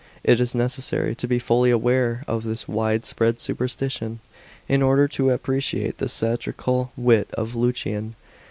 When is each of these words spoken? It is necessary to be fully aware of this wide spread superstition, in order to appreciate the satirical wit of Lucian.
It 0.23 0.39
is 0.39 0.55
necessary 0.55 1.13
to 1.13 1.27
be 1.27 1.37
fully 1.37 1.69
aware 1.69 2.23
of 2.27 2.41
this 2.41 2.67
wide 2.67 3.05
spread 3.05 3.39
superstition, 3.39 4.19
in 4.67 4.81
order 4.81 5.07
to 5.09 5.29
appreciate 5.29 5.99
the 5.99 6.09
satirical 6.09 6.91
wit 6.97 7.29
of 7.35 7.53
Lucian. 7.55 8.15